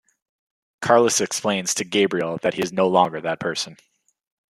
[0.81, 3.77] Carlos explains to Gabrielle that he is no longer that person.